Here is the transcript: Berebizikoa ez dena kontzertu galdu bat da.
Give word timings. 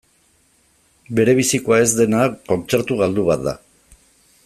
Berebizikoa 1.19 1.79
ez 1.83 1.91
dena 2.01 2.25
kontzertu 2.51 2.99
galdu 3.03 3.31
bat 3.33 3.49
da. 3.51 3.59